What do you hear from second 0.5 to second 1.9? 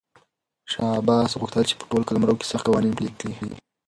شاه عباس غوښتل چې په